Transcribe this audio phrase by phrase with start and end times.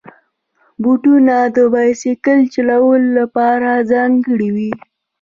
[0.81, 4.71] بوټونه د بایسکل چلولو لپاره ځانګړي وي.